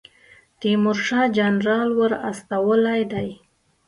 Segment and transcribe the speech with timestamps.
[0.59, 3.29] تیمورشاه جنرال ور استولی دی.